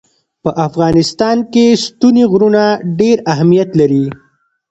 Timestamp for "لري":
3.79-4.05